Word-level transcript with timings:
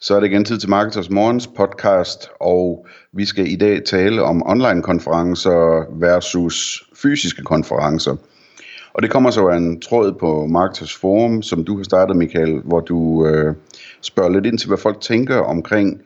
Så 0.00 0.16
er 0.16 0.20
det 0.20 0.26
igen 0.26 0.44
tid 0.44 0.58
til 0.58 0.70
Marketers 0.70 1.10
Morgens 1.10 1.46
podcast, 1.46 2.28
og 2.40 2.86
vi 3.12 3.24
skal 3.24 3.52
i 3.52 3.56
dag 3.56 3.84
tale 3.84 4.22
om 4.22 4.42
online-konferencer 4.46 5.86
versus 6.00 6.82
fysiske 7.02 7.42
konferencer. 7.42 8.16
Og 8.94 9.02
det 9.02 9.10
kommer 9.10 9.30
så 9.30 9.48
af 9.48 9.56
en 9.56 9.80
tråd 9.80 10.12
på 10.12 10.46
Marketers 10.46 10.94
Forum, 10.94 11.42
som 11.42 11.64
du 11.64 11.76
har 11.76 11.84
startet, 11.84 12.16
Michael, 12.16 12.60
hvor 12.64 12.80
du 12.80 13.26
øh, 13.26 13.54
spørger 14.00 14.30
lidt 14.30 14.46
ind 14.46 14.58
til, 14.58 14.68
hvad 14.68 14.78
folk 14.78 15.00
tænker 15.00 15.36
omkring 15.36 16.00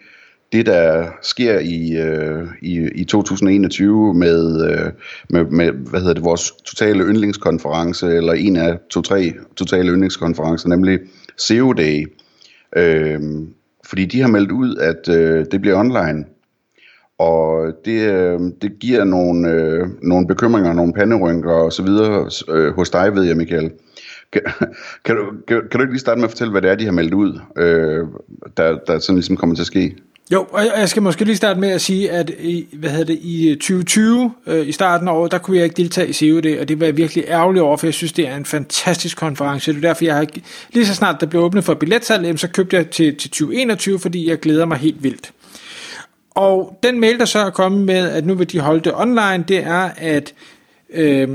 det, 0.53 0.67
der 0.67 1.07
sker 1.23 1.59
i, 1.59 1.97
øh, 1.97 2.49
i, 2.63 2.89
i 2.95 3.05
2021 3.05 4.15
med, 4.15 4.71
øh, 4.71 4.93
med, 5.31 5.45
med, 5.45 5.71
hvad 5.73 6.01
hedder 6.01 6.15
det, 6.15 6.25
vores 6.25 6.51
totale 6.51 7.05
yndlingskonference, 7.05 8.07
eller 8.07 8.33
en 8.33 8.57
af 8.57 8.79
to-tre 8.91 9.33
totale 9.57 9.93
yndlingskonferencer, 9.93 10.69
nemlig 10.69 10.99
SEO 11.37 11.73
Day. 11.73 12.13
Øh, 12.77 13.21
fordi 13.87 14.05
de 14.05 14.21
har 14.21 14.29
meldt 14.29 14.53
ud, 14.53 14.77
at 14.77 15.15
øh, 15.15 15.47
det 15.53 15.61
bliver 15.61 15.79
online. 15.79 16.25
Og 17.19 17.73
det, 17.85 18.13
øh, 18.13 18.41
det 18.63 18.79
giver 18.81 19.05
nogle, 19.05 19.51
øh, 19.51 19.87
nogle 20.03 20.27
bekymringer, 20.27 20.73
nogle 20.73 20.93
panderynker 20.93 21.53
og 21.53 21.73
så 21.73 21.83
videre 21.83 22.31
øh, 22.49 22.75
hos 22.75 22.91
dig, 22.91 23.15
ved 23.15 23.23
jeg, 23.23 23.37
Michael. 23.37 23.71
Kan, 24.33 24.43
kan, 25.05 25.17
du, 25.17 25.23
kan, 25.49 25.61
kan 25.71 25.79
du 25.79 25.81
ikke 25.81 25.93
lige 25.93 26.01
starte 26.01 26.19
med 26.19 26.25
at 26.25 26.31
fortælle, 26.31 26.51
hvad 26.51 26.63
det 26.63 26.71
er, 26.71 26.75
de 26.75 26.85
har 26.85 26.93
meldt 26.93 27.15
ud, 27.15 27.41
øh, 27.57 28.07
der, 28.57 28.79
der 28.87 28.99
sådan 28.99 29.17
ligesom 29.17 29.37
kommer 29.37 29.57
til 29.57 29.63
at 29.63 29.67
ske? 29.67 29.97
Jo, 30.33 30.47
og 30.51 30.65
jeg 30.79 30.89
skal 30.89 31.03
måske 31.03 31.25
lige 31.25 31.37
starte 31.37 31.61
med 31.61 31.69
at 31.69 31.81
sige, 31.81 32.11
at 32.11 32.31
i, 32.31 32.67
hvad 32.73 32.91
hedder 32.91 33.05
det, 33.05 33.19
i 33.23 33.49
øh, 33.49 33.57
2020, 33.57 34.33
øh, 34.47 34.69
i 34.69 34.73
starten 34.73 35.09
af 35.09 35.13
året, 35.13 35.33
der 35.33 35.39
kunne 35.39 35.57
jeg 35.57 35.65
ikke 35.65 35.77
deltage 35.77 36.09
i 36.09 36.13
COD, 36.13 36.59
og 36.61 36.69
det 36.69 36.81
var 36.81 36.87
jeg 36.87 36.97
virkelig 36.97 37.25
ærgerlig 37.29 37.63
over, 37.63 37.77
for 37.77 37.87
jeg 37.87 37.95
synes, 37.95 38.13
det 38.13 38.29
er 38.29 38.37
en 38.37 38.45
fantastisk 38.45 39.17
konference. 39.17 39.73
Det 39.73 39.85
er 39.85 39.89
derfor, 39.89 40.05
jeg 40.05 40.15
har, 40.15 40.27
lige 40.73 40.87
så 40.87 40.95
snart 40.95 41.21
der 41.21 41.27
blev 41.27 41.43
åbnet 41.43 41.65
for 41.65 41.75
billetsalg, 41.75 42.39
så 42.39 42.49
købte 42.49 42.77
jeg 42.77 42.91
til, 42.91 43.17
til 43.17 43.31
2021, 43.31 43.99
fordi 43.99 44.29
jeg 44.29 44.41
glæder 44.41 44.65
mig 44.65 44.79
helt 44.79 45.03
vildt. 45.03 45.33
Og 46.31 46.79
den 46.83 47.01
mail, 47.01 47.19
der 47.19 47.25
så 47.25 47.39
er 47.39 47.51
kommet 47.51 47.81
med, 47.81 48.11
at 48.11 48.27
nu 48.27 48.35
vil 48.35 48.53
de 48.53 48.61
holde 48.61 48.81
det 48.81 48.93
online, 48.95 49.45
det 49.49 49.59
er, 49.59 49.91
at 49.97 50.35
øh, 50.95 51.29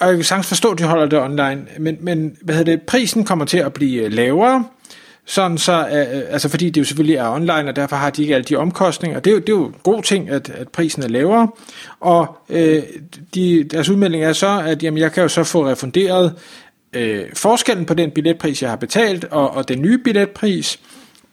og 0.00 0.06
jeg 0.08 0.16
kan 0.16 0.24
sagtens 0.24 0.46
forstå, 0.46 0.70
at 0.70 0.78
de 0.78 0.84
holder 0.84 1.06
det 1.06 1.18
online, 1.18 1.66
men, 1.78 1.96
men 2.00 2.36
hvad 2.42 2.54
hedder 2.54 2.72
det, 2.72 2.82
prisen 2.82 3.24
kommer 3.24 3.44
til 3.44 3.58
at 3.58 3.72
blive 3.72 4.02
øh, 4.02 4.12
lavere, 4.12 4.64
sådan 5.26 5.58
så, 5.58 5.88
øh, 5.88 6.18
øh, 6.18 6.22
altså 6.30 6.48
fordi 6.48 6.70
det 6.70 6.80
jo 6.80 6.84
selvfølgelig 6.84 7.16
er 7.16 7.30
online, 7.30 7.68
og 7.68 7.76
derfor 7.76 7.96
har 7.96 8.10
de 8.10 8.22
ikke 8.22 8.34
alle 8.34 8.44
de 8.44 8.56
omkostninger. 8.56 9.20
Det 9.20 9.30
er 9.30 9.34
jo, 9.34 9.40
det 9.40 9.48
er 9.48 9.52
jo 9.52 9.66
en 9.66 9.74
god 9.82 10.02
ting, 10.02 10.30
at, 10.30 10.50
at 10.50 10.68
prisen 10.68 11.02
er 11.02 11.08
lavere. 11.08 11.48
Og 12.00 12.38
øh, 12.48 12.82
de, 13.34 13.64
deres 13.64 13.88
udmelding 13.88 14.24
er 14.24 14.32
så, 14.32 14.62
at 14.66 14.82
jamen, 14.82 14.98
jeg 14.98 15.12
kan 15.12 15.22
jo 15.22 15.28
så 15.28 15.44
få 15.44 15.66
refunderet 15.66 16.34
øh, 16.92 17.24
forskellen 17.34 17.86
på 17.86 17.94
den 17.94 18.10
billetpris, 18.10 18.62
jeg 18.62 18.70
har 18.70 18.76
betalt, 18.76 19.24
og, 19.24 19.50
og 19.50 19.68
den 19.68 19.82
nye 19.82 19.98
billetpris, 19.98 20.80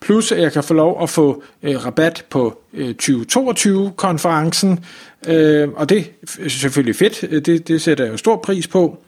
plus 0.02 0.32
at 0.32 0.42
jeg 0.42 0.52
kan 0.54 0.64
få 0.64 0.74
lov 0.74 1.04
at 1.04 1.10
få 1.10 1.44
øh, 1.64 1.86
rabat 1.86 2.26
på 2.30 2.62
øh, 2.74 2.96
2022-konferencen, 3.04 4.86
øh, 5.28 5.70
og 5.70 5.90
det 5.90 6.12
er 6.40 6.50
selvfølgelig 6.50 6.96
fedt, 6.96 7.46
det, 7.46 7.68
det 7.68 7.82
sætter 7.82 8.04
jeg 8.04 8.12
jo 8.12 8.18
stor 8.18 8.36
pris 8.36 8.68
på. 8.68 9.04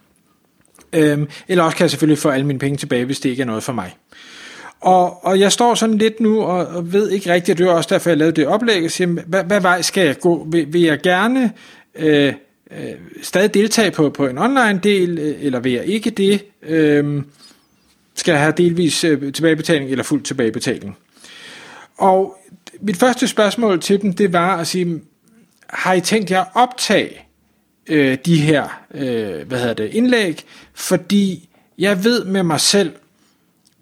Øh, 0.94 1.20
eller 1.48 1.64
også 1.64 1.78
kan 1.78 1.84
jeg 1.84 1.92
selvfølgelig 1.92 2.18
få 2.18 2.30
alle 2.30 2.46
mine 2.46 2.60
penge 2.60 2.78
tilbage, 2.78 3.06
hvis 3.06 3.20
det 3.20 3.30
ikke 3.30 3.42
er 3.42 3.46
noget 3.46 3.64
for 3.64 3.74
mig. 3.74 3.96
Og, 4.80 5.26
og 5.26 5.40
jeg 5.40 5.52
står 5.52 5.76
sådan 5.76 5.98
lidt 5.98 6.20
nu 6.20 6.42
og, 6.42 6.68
og 6.68 6.94
ved 6.94 7.10
ikke 7.10 7.34
rigtigt, 7.34 7.56
og 7.56 7.58
det 7.58 7.66
var 7.66 7.72
også 7.72 7.90
derfor, 7.94 8.10
jeg 8.10 8.18
lavede 8.18 8.36
det 8.36 8.48
oplæg, 8.48 8.86
og 8.86 8.92
siger, 8.92 9.08
hvad, 9.08 9.44
hvad 9.44 9.62
vej 9.62 9.82
skal 9.82 10.06
jeg 10.06 10.20
gå? 10.20 10.48
Vil, 10.52 10.74
vil 10.74 10.82
jeg 10.82 11.02
gerne 11.02 11.54
øh, 11.96 12.34
øh, 12.72 12.92
stadig 13.22 13.54
deltage 13.54 13.92
på, 13.92 14.10
på 14.10 14.28
en 14.28 14.38
online 14.38 14.80
del, 14.84 15.20
øh, 15.20 15.36
eller 15.40 15.60
vil 15.60 15.72
jeg 15.72 15.86
ikke 15.86 16.10
det? 16.10 16.46
Øh, 16.64 17.24
skal 18.16 18.32
jeg 18.32 18.42
have 18.42 18.54
delvis 18.58 19.04
øh, 19.04 19.34
tilbagebetaling 19.34 19.92
eller 19.92 20.04
fuld 20.04 20.24
tilbagebetaling? 20.24 20.98
Og 21.98 22.38
mit 22.82 22.98
første 22.98 23.28
spørgsmål 23.28 23.82
til 23.82 24.02
dem, 24.02 24.14
det 24.14 24.34
var 24.34 24.58
at 24.58 24.68
sige, 24.68 25.02
har 25.68 25.94
I 25.94 26.02
tænkt 26.02 26.32
jer 26.32 26.42
at 26.42 26.48
optage 26.54 27.22
øh, 27.88 28.18
de 28.26 28.38
her 28.38 28.82
øh, 28.94 29.48
hvad 29.48 29.60
hedder 29.60 29.74
det, 29.74 29.94
indlæg? 29.94 30.44
Fordi 30.74 31.50
jeg 31.78 32.04
ved 32.04 32.26
med 32.26 32.44
mig 32.44 32.60
selv, 32.60 32.92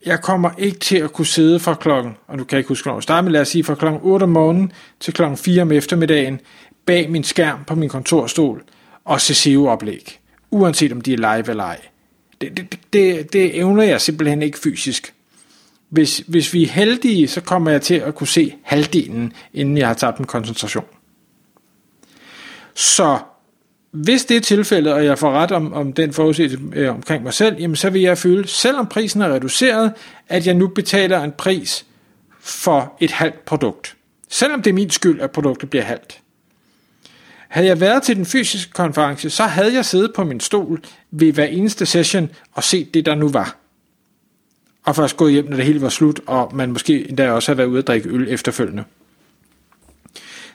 jeg 0.05 0.21
kommer 0.21 0.49
ikke 0.57 0.79
til 0.79 0.97
at 0.97 1.13
kunne 1.13 1.25
sidde 1.25 1.59
fra 1.59 1.73
klokken, 1.73 2.17
og 2.27 2.39
du 2.39 2.43
kan 2.43 2.57
ikke 2.57 2.67
huske, 2.67 2.85
hvornår 2.85 2.97
jeg 2.97 3.03
starter 3.03 3.21
med, 3.21 3.31
lad 3.31 3.41
os 3.41 3.47
sige, 3.47 3.63
fra 3.63 3.75
klokken 3.75 4.01
8 4.03 4.23
om 4.23 4.29
morgenen 4.29 4.71
til 4.99 5.13
klokken 5.13 5.37
4 5.37 5.61
om 5.61 5.71
eftermiddagen, 5.71 6.39
bag 6.85 7.09
min 7.09 7.23
skærm 7.23 7.63
på 7.63 7.75
min 7.75 7.89
kontorstol 7.89 8.63
og 9.05 9.21
se 9.21 9.33
SEO-oplæg, 9.33 10.19
uanset 10.51 10.91
om 10.91 11.01
de 11.01 11.13
er 11.13 11.17
live 11.17 11.49
eller 11.49 11.63
ej. 11.63 11.81
Det, 12.41 12.57
det, 12.57 12.79
det, 12.93 13.33
det 13.33 13.57
evner 13.59 13.83
jeg 13.83 14.01
simpelthen 14.01 14.41
ikke 14.41 14.59
fysisk. 14.59 15.13
Hvis, 15.89 16.23
hvis 16.27 16.53
vi 16.53 16.63
er 16.63 16.67
heldige, 16.67 17.27
så 17.27 17.41
kommer 17.41 17.71
jeg 17.71 17.81
til 17.81 17.95
at 17.95 18.15
kunne 18.15 18.27
se 18.27 18.53
halvdelen, 18.63 19.33
inden 19.53 19.77
jeg 19.77 19.87
har 19.87 19.93
tabt 19.93 20.19
en 20.19 20.25
koncentration. 20.25 20.85
Så 22.75 23.19
hvis 23.93 24.25
det 24.25 24.37
er 24.37 24.41
tilfældet, 24.41 24.93
og 24.93 25.05
jeg 25.05 25.19
får 25.19 25.31
ret 25.31 25.51
om, 25.51 25.73
om 25.73 25.93
den 25.93 26.13
forudsigelse 26.13 26.59
øh, 26.73 26.89
omkring 26.89 27.23
mig 27.23 27.33
selv, 27.33 27.59
jamen 27.59 27.75
så 27.75 27.89
vil 27.89 28.01
jeg 28.01 28.17
føle, 28.17 28.47
selvom 28.47 28.87
prisen 28.87 29.21
er 29.21 29.33
reduceret, 29.33 29.93
at 30.29 30.47
jeg 30.47 30.53
nu 30.53 30.67
betaler 30.67 31.23
en 31.23 31.31
pris 31.31 31.85
for 32.39 32.97
et 32.99 33.11
halvt 33.11 33.45
produkt. 33.45 33.95
Selvom 34.29 34.61
det 34.61 34.69
er 34.69 34.73
min 34.73 34.89
skyld, 34.89 35.21
at 35.21 35.31
produktet 35.31 35.69
bliver 35.69 35.83
halvt. 35.83 36.19
Havde 37.47 37.67
jeg 37.67 37.79
været 37.79 38.03
til 38.03 38.15
den 38.15 38.25
fysiske 38.25 38.71
konference, 38.71 39.29
så 39.29 39.43
havde 39.43 39.73
jeg 39.73 39.85
siddet 39.85 40.11
på 40.15 40.23
min 40.23 40.39
stol 40.39 40.81
ved 41.11 41.33
hver 41.33 41.45
eneste 41.45 41.85
session 41.85 42.29
og 42.53 42.63
set 42.63 42.93
det, 42.93 43.05
der 43.05 43.15
nu 43.15 43.29
var. 43.29 43.57
Og 44.83 44.95
først 44.95 45.17
gået 45.17 45.33
hjem, 45.33 45.49
når 45.49 45.55
det 45.55 45.65
hele 45.65 45.81
var 45.81 45.89
slut, 45.89 46.19
og 46.27 46.55
man 46.55 46.71
måske 46.71 47.09
endda 47.09 47.31
også 47.31 47.51
havde 47.51 47.57
været 47.57 47.67
ude 47.67 47.79
at 47.79 47.87
drikke 47.87 48.09
øl 48.09 48.27
efterfølgende. 48.29 48.83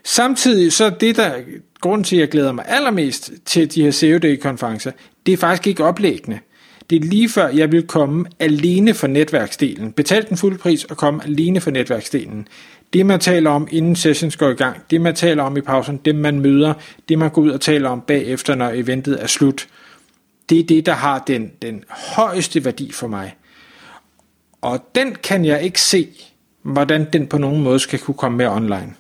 Samtidig 0.05 0.73
så 0.73 0.91
det, 0.91 1.17
der 1.17 1.33
grund 1.81 2.05
til, 2.05 2.17
at 2.17 2.21
jeg 2.21 2.29
glæder 2.29 2.53
mig 2.53 2.65
allermest 2.69 3.33
til 3.45 3.75
de 3.75 3.83
her 3.83 3.93
COD-konferencer, 3.93 4.91
det 5.27 5.33
er 5.33 5.37
faktisk 5.37 5.67
ikke 5.67 5.85
oplæggende. 5.85 6.39
Det 6.91 6.97
er 6.97 7.07
lige 7.07 7.29
før, 7.29 7.49
jeg 7.49 7.73
vil 7.73 7.87
komme 7.87 8.27
alene 8.39 8.95
for 8.95 9.07
netværksdelen. 9.07 9.93
Betal 9.93 10.29
den 10.29 10.37
fulde 10.37 10.59
pris 10.59 10.85
og 10.85 10.97
komme 10.97 11.25
alene 11.25 11.61
for 11.61 11.71
netværksdelen. 11.71 12.49
Det, 12.93 13.07
man 13.07 13.21
taler 13.21 13.51
om, 13.51 13.69
inden 13.71 13.97
sessions 13.97 14.37
går 14.37 14.49
i 14.49 14.55
gang, 14.55 14.77
det, 14.91 15.01
man 15.01 15.15
taler 15.15 15.43
om 15.43 15.57
i 15.57 15.61
pausen, 15.61 15.97
det, 15.97 16.15
man 16.15 16.41
møder, 16.41 16.75
det, 17.09 17.19
man 17.19 17.31
går 17.31 17.43
ud 17.43 17.51
og 17.51 17.61
taler 17.61 17.89
om 17.89 18.01
bagefter, 18.01 18.55
når 18.55 18.71
eventet 18.71 19.23
er 19.23 19.27
slut, 19.27 19.69
det 20.49 20.61
er 20.61 20.65
det, 20.65 20.87
der 20.87 20.93
har 20.93 21.25
den, 21.27 21.51
den 21.63 21.85
højeste 21.89 22.65
værdi 22.65 22.93
for 22.93 23.07
mig. 23.07 23.37
Og 24.61 24.85
den 24.95 25.15
kan 25.15 25.45
jeg 25.45 25.63
ikke 25.63 25.81
se, 25.81 26.09
hvordan 26.63 27.07
den 27.13 27.27
på 27.27 27.39
nogen 27.39 27.63
måde 27.63 27.79
skal 27.79 27.99
kunne 27.99 28.15
komme 28.15 28.39
med 28.39 28.47
online. 28.47 28.95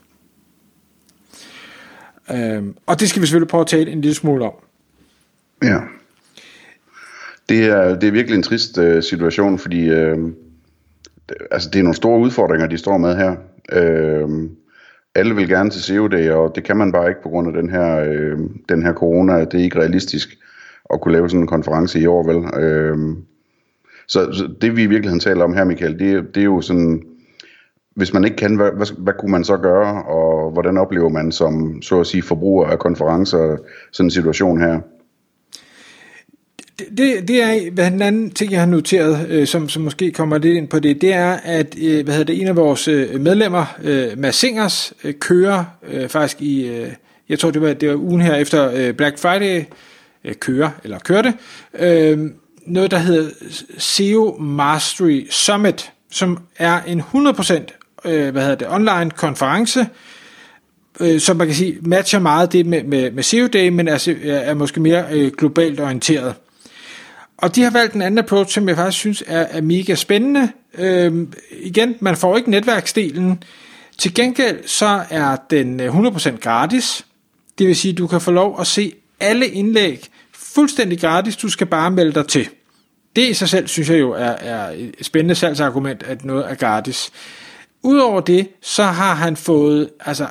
Øhm, 2.32 2.76
og 2.86 3.00
det 3.00 3.08
skal 3.08 3.22
vi 3.22 3.26
selvfølgelig 3.26 3.48
prøve 3.48 3.60
at 3.60 3.66
tale 3.66 3.90
en 3.90 4.00
lille 4.00 4.14
smule 4.14 4.44
om. 4.44 4.52
Ja. 5.62 5.78
Det 7.48 7.64
er, 7.64 7.98
det 7.98 8.06
er 8.06 8.12
virkelig 8.12 8.36
en 8.36 8.42
trist 8.42 8.78
øh, 8.78 9.02
situation, 9.02 9.58
fordi 9.58 9.88
øh, 9.88 10.18
det, 11.28 11.36
altså, 11.50 11.70
det 11.70 11.78
er 11.78 11.82
nogle 11.82 11.96
store 11.96 12.20
udfordringer, 12.20 12.66
de 12.66 12.78
står 12.78 12.98
med 12.98 13.16
her. 13.16 13.36
Øh, 13.72 14.28
alle 15.14 15.34
vil 15.34 15.48
gerne 15.48 15.70
til 15.70 15.82
COD, 15.82 16.30
og 16.30 16.52
det 16.54 16.64
kan 16.64 16.76
man 16.76 16.92
bare 16.92 17.08
ikke 17.08 17.22
på 17.22 17.28
grund 17.28 17.48
af 17.48 17.62
den 17.62 17.70
her, 17.70 17.96
øh, 17.96 18.38
den 18.68 18.82
her 18.82 18.92
corona. 18.92 19.44
Det 19.44 19.54
er 19.54 19.64
ikke 19.64 19.80
realistisk 19.80 20.38
at 20.94 21.00
kunne 21.00 21.12
lave 21.12 21.30
sådan 21.30 21.40
en 21.40 21.46
konference 21.46 22.00
i 22.00 22.06
år, 22.06 22.32
vel? 22.32 22.62
Øh, 22.64 22.98
så, 24.08 24.32
så 24.32 24.48
det 24.60 24.76
vi 24.76 24.82
i 24.82 24.86
virkeligheden 24.86 25.20
taler 25.20 25.44
om 25.44 25.54
her, 25.54 25.64
Michael, 25.64 25.98
det, 25.98 26.34
det 26.34 26.40
er 26.40 26.44
jo 26.44 26.60
sådan 26.60 27.02
hvis 27.98 28.12
man 28.12 28.24
ikke 28.24 28.36
kan, 28.36 28.56
hvad, 28.56 28.70
hvad, 28.76 28.86
hvad 28.98 29.12
kunne 29.18 29.30
man 29.30 29.44
så 29.44 29.56
gøre, 29.56 30.02
og 30.02 30.50
hvordan 30.50 30.78
oplever 30.78 31.08
man 31.08 31.32
som, 31.32 31.82
så 31.82 32.00
at 32.00 32.06
sige, 32.06 32.22
forbruger 32.22 32.66
af 32.66 32.78
konferencer 32.78 33.56
sådan 33.92 34.06
en 34.06 34.10
situation 34.10 34.60
her? 34.60 34.80
Det, 36.78 37.28
det 37.28 37.42
er 37.42 37.70
hvad 37.70 37.90
den 37.90 38.02
anden 38.02 38.30
ting, 38.30 38.52
jeg 38.52 38.60
har 38.60 38.66
noteret, 38.66 39.28
øh, 39.28 39.46
som, 39.46 39.68
som 39.68 39.82
måske 39.82 40.12
kommer 40.12 40.38
lidt 40.38 40.56
ind 40.56 40.68
på 40.68 40.78
det, 40.78 41.00
det 41.00 41.12
er, 41.12 41.32
at 41.44 41.74
øh, 41.82 42.04
hvad 42.04 42.14
hedder 42.14 42.32
det, 42.32 42.40
en 42.40 42.46
af 42.46 42.56
vores 42.56 42.88
øh, 42.88 43.20
medlemmer, 43.20 43.76
øh, 43.84 44.18
Mads 44.18 44.36
Singers, 44.36 44.92
øh, 45.04 45.14
kører 45.14 45.64
øh, 45.88 46.08
faktisk 46.08 46.42
i, 46.42 46.68
øh, 46.68 46.88
jeg 47.28 47.38
tror 47.38 47.50
det 47.50 47.62
var, 47.62 47.72
det 47.72 47.88
var 47.88 47.96
ugen 47.96 48.20
her 48.20 48.34
efter 48.34 48.70
øh, 48.74 48.94
Black 48.94 49.18
Friday, 49.18 49.64
øh, 50.24 50.34
kører, 50.34 50.70
eller 50.84 50.98
kørte, 50.98 51.34
øh, 51.78 52.18
noget 52.66 52.90
der 52.90 52.98
hedder 52.98 53.30
SEO 53.78 54.36
Mastery 54.40 55.26
Summit, 55.30 55.92
som 56.10 56.38
er 56.58 56.82
en 56.82 57.00
100% 57.00 57.77
øh, 58.04 58.30
hvad 58.30 58.42
hedder 58.42 58.56
det, 58.56 58.68
online 58.70 59.10
konference, 59.10 59.86
øh, 61.00 61.20
som 61.20 61.36
man 61.36 61.46
kan 61.46 61.56
sige, 61.56 61.78
matcher 61.82 62.18
meget 62.18 62.52
det 62.52 62.66
med, 62.66 62.82
med, 62.82 63.10
med 63.10 63.22
CEO 63.22 63.46
Day, 63.46 63.68
men 63.68 63.88
er, 63.88 64.08
er 64.24 64.54
måske 64.54 64.80
mere 64.80 65.04
øh, 65.10 65.32
globalt 65.32 65.80
orienteret. 65.80 66.34
Og 67.36 67.54
de 67.54 67.62
har 67.62 67.70
valgt 67.70 67.94
en 67.94 68.02
anden 68.02 68.18
approach, 68.18 68.54
som 68.54 68.68
jeg 68.68 68.76
faktisk 68.76 68.98
synes 68.98 69.24
er, 69.26 69.40
er 69.40 69.60
mega 69.60 69.94
spændende. 69.94 70.48
Øh, 70.78 71.26
igen, 71.60 71.96
man 72.00 72.16
får 72.16 72.36
ikke 72.36 72.50
netværksdelen. 72.50 73.42
Til 73.98 74.14
gengæld 74.14 74.58
så 74.66 75.04
er 75.10 75.36
den 75.50 75.80
øh, 75.80 75.98
100% 75.98 76.38
gratis. 76.40 77.06
Det 77.58 77.66
vil 77.66 77.76
sige, 77.76 77.92
at 77.92 77.98
du 77.98 78.06
kan 78.06 78.20
få 78.20 78.30
lov 78.30 78.60
at 78.60 78.66
se 78.66 78.92
alle 79.20 79.48
indlæg 79.48 80.08
fuldstændig 80.32 81.00
gratis. 81.00 81.36
Du 81.36 81.48
skal 81.48 81.66
bare 81.66 81.90
melde 81.90 82.12
dig 82.12 82.26
til. 82.26 82.48
Det 83.16 83.28
i 83.28 83.34
sig 83.34 83.48
selv 83.48 83.68
synes 83.68 83.90
jeg 83.90 84.00
jo 84.00 84.12
er, 84.12 84.30
er 84.30 84.70
et 84.98 85.06
spændende 85.06 85.34
salgsargument, 85.34 86.02
at 86.02 86.24
noget 86.24 86.50
er 86.50 86.54
gratis. 86.54 87.10
Udover 87.82 88.20
det, 88.20 88.48
så 88.60 88.84
har 88.84 89.14
han 89.14 89.36
fået 89.36 89.90
altså, 90.00 90.26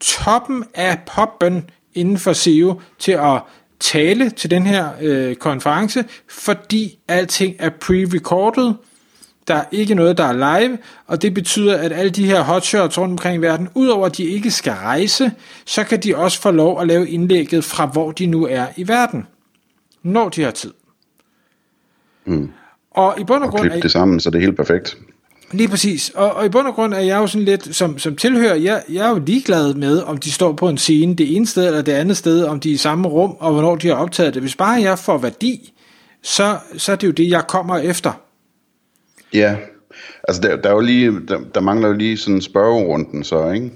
toppen 0.00 0.64
af 0.74 0.98
poppen 1.06 1.70
inden 1.94 2.18
for 2.18 2.32
SEO 2.32 2.80
til 2.98 3.12
at 3.12 3.42
tale 3.80 4.30
til 4.30 4.50
den 4.50 4.66
her 4.66 4.88
øh, 5.00 5.34
konference, 5.34 6.04
fordi 6.28 6.98
alting 7.08 7.54
er 7.58 7.70
pre-recorded. 7.70 8.74
Der 9.48 9.54
er 9.54 9.64
ikke 9.70 9.94
noget, 9.94 10.18
der 10.18 10.24
er 10.24 10.60
live, 10.60 10.78
og 11.06 11.22
det 11.22 11.34
betyder, 11.34 11.78
at 11.78 11.92
alle 11.92 12.10
de 12.10 12.26
her 12.26 12.42
hotshots 12.42 12.98
rundt 12.98 13.12
omkring 13.12 13.36
i 13.36 13.40
verden, 13.40 13.68
udover 13.74 14.06
at 14.06 14.16
de 14.16 14.24
ikke 14.24 14.50
skal 14.50 14.72
rejse, 14.72 15.32
så 15.66 15.84
kan 15.84 16.00
de 16.00 16.16
også 16.16 16.40
få 16.40 16.50
lov 16.50 16.80
at 16.80 16.86
lave 16.86 17.08
indlægget 17.08 17.64
fra, 17.64 17.86
hvor 17.86 18.10
de 18.10 18.26
nu 18.26 18.46
er 18.46 18.66
i 18.76 18.88
verden, 18.88 19.26
når 20.02 20.28
de 20.28 20.42
har 20.42 20.50
tid. 20.50 20.72
Mm. 22.24 22.50
Og 22.90 23.14
i 23.20 23.24
bund 23.24 23.42
og, 23.42 23.46
og 23.46 23.58
grund... 23.58 23.70
Og 23.70 23.82
det 23.82 23.90
sammen, 23.90 24.20
så 24.20 24.30
det 24.30 24.38
er 24.38 24.42
helt 24.42 24.56
perfekt. 24.56 24.98
Lige 25.52 25.68
præcis. 25.68 26.10
Og, 26.10 26.34
og 26.34 26.46
i 26.46 26.48
bund 26.48 26.66
og 26.66 26.74
grund 26.74 26.94
er 26.94 27.00
jeg 27.00 27.18
jo 27.18 27.26
sådan 27.26 27.44
lidt, 27.44 27.76
som, 27.76 27.98
som 27.98 28.16
tilhører, 28.16 28.54
jeg, 28.54 28.82
jeg 28.88 29.06
er 29.06 29.10
jo 29.10 29.22
ligeglad 29.26 29.74
med, 29.74 30.02
om 30.02 30.16
de 30.16 30.32
står 30.32 30.52
på 30.52 30.68
en 30.68 30.78
scene 30.78 31.14
det 31.14 31.36
ene 31.36 31.46
sted 31.46 31.66
eller 31.66 31.82
det 31.82 31.92
andet 31.92 32.16
sted, 32.16 32.44
om 32.44 32.60
de 32.60 32.70
er 32.70 32.74
i 32.74 32.76
samme 32.76 33.08
rum, 33.08 33.36
og 33.38 33.52
hvornår 33.52 33.76
de 33.76 33.88
har 33.88 33.94
optaget 33.94 34.34
det. 34.34 34.42
Hvis 34.42 34.56
bare 34.56 34.82
jeg 34.82 34.98
får 34.98 35.18
værdi, 35.18 35.72
så, 36.22 36.58
så 36.76 36.92
er 36.92 36.96
det 36.96 37.06
jo 37.06 37.12
det, 37.12 37.30
jeg 37.30 37.46
kommer 37.48 37.78
efter. 37.78 38.12
Ja, 39.34 39.56
altså 40.28 40.42
der, 40.42 40.56
der, 40.56 40.68
er 40.68 40.74
jo 40.74 40.80
lige, 40.80 41.20
der, 41.28 41.38
der 41.54 41.60
mangler 41.60 41.88
jo 41.88 41.94
lige 41.94 42.16
sådan 42.16 42.40
spørgerunden 42.40 43.24
så, 43.24 43.50
ikke? 43.50 43.70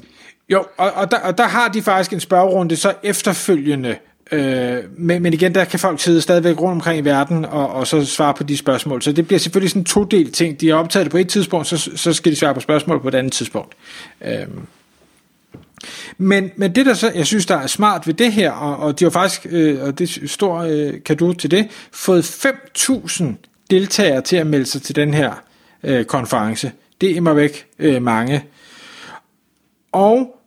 Jo, 0.48 0.64
og, 0.76 0.92
og, 0.92 1.10
der, 1.10 1.18
og 1.18 1.38
der 1.38 1.46
har 1.46 1.68
de 1.68 1.82
faktisk 1.82 2.12
en 2.12 2.20
spørgerunde 2.20 2.76
så 2.76 2.94
efterfølgende, 3.02 3.96
Øh, 4.32 4.78
men, 4.96 5.22
men 5.22 5.32
igen, 5.32 5.54
der 5.54 5.64
kan 5.64 5.78
folk 5.78 6.00
sidde 6.00 6.20
stadigvæk 6.20 6.60
rundt 6.60 6.74
omkring 6.74 6.98
i 6.98 7.04
verden 7.04 7.44
og, 7.44 7.68
og 7.68 7.86
så 7.86 8.04
svare 8.04 8.34
på 8.34 8.42
de 8.42 8.56
spørgsmål. 8.56 9.02
Så 9.02 9.12
det 9.12 9.26
bliver 9.26 9.40
selvfølgelig 9.40 9.70
sådan 9.70 9.80
en 9.80 9.84
todel 9.84 10.32
ting. 10.32 10.60
De 10.60 10.68
har 10.68 10.76
optaget 10.76 11.04
det 11.04 11.10
på 11.10 11.18
et 11.18 11.28
tidspunkt, 11.28 11.66
så, 11.66 11.90
så 11.96 12.12
skal 12.12 12.32
de 12.32 12.36
svare 12.36 12.54
på 12.54 12.60
spørgsmål 12.60 13.00
på 13.02 13.08
et 13.08 13.14
andet 13.14 13.32
tidspunkt. 13.32 13.74
Øh, 14.24 14.46
men, 16.18 16.50
men 16.56 16.74
det 16.74 16.86
der 16.86 16.94
så, 16.94 17.12
jeg 17.14 17.26
synes, 17.26 17.46
der 17.46 17.56
er 17.56 17.66
smart 17.66 18.06
ved 18.06 18.14
det 18.14 18.32
her, 18.32 18.50
og, 18.50 18.76
og 18.76 19.00
de 19.00 19.04
har 19.04 19.10
faktisk, 19.10 19.46
øh, 19.50 19.82
og 19.82 19.98
det 19.98 20.18
er 20.22 20.28
stor 20.28 20.58
øh, 20.58 20.92
kado 21.04 21.32
til 21.32 21.50
det, 21.50 21.68
fået 21.92 22.46
5.000 22.46 23.24
deltagere 23.70 24.20
til 24.20 24.36
at 24.36 24.46
melde 24.46 24.66
sig 24.66 24.82
til 24.82 24.96
den 24.96 25.14
her 25.14 25.32
øh, 25.82 26.04
konference. 26.04 26.72
Det 27.00 27.10
er 27.10 27.14
immer 27.14 27.32
væk 27.32 27.66
øh, 27.78 28.02
mange. 28.02 28.44
Og 29.92 30.40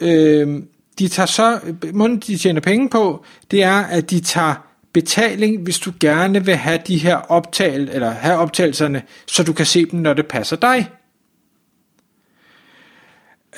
øh, 0.00 0.62
de 1.02 1.08
tager 1.08 1.26
så, 1.26 1.60
måden 1.92 2.18
de 2.18 2.38
tjener 2.38 2.60
penge 2.60 2.88
på, 2.88 3.24
det 3.50 3.62
er, 3.62 3.76
at 3.76 4.10
de 4.10 4.20
tager 4.20 4.54
betaling, 4.92 5.62
hvis 5.62 5.78
du 5.78 5.92
gerne 6.00 6.44
vil 6.44 6.56
have 6.56 6.78
de 6.86 6.98
her 6.98 7.16
optagel, 7.16 7.88
eller 7.92 8.10
have 8.10 8.38
optagelserne, 8.38 9.02
så 9.26 9.42
du 9.42 9.52
kan 9.52 9.66
se 9.66 9.86
dem, 9.86 10.00
når 10.00 10.14
det 10.14 10.26
passer 10.26 10.56
dig. 10.56 10.88